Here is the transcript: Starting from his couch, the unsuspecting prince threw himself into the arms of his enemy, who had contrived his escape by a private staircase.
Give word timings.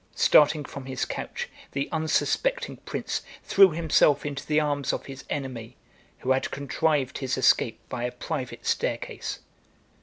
Starting 0.15 0.65
from 0.65 0.87
his 0.87 1.05
couch, 1.05 1.47
the 1.73 1.87
unsuspecting 1.91 2.77
prince 2.85 3.21
threw 3.43 3.69
himself 3.69 4.25
into 4.25 4.43
the 4.47 4.59
arms 4.59 4.91
of 4.91 5.05
his 5.05 5.23
enemy, 5.29 5.75
who 6.21 6.31
had 6.31 6.49
contrived 6.49 7.19
his 7.19 7.37
escape 7.37 7.79
by 7.87 8.03
a 8.03 8.11
private 8.11 8.65
staircase. 8.65 9.41